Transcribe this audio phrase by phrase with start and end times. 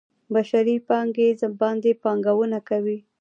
[0.33, 1.29] بشري پانګې
[1.59, 2.97] باندې پانګونه کوي.